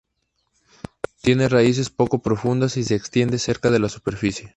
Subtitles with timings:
[1.21, 4.49] Tiene raíces poco profundas y se extienden cerca de la superficie.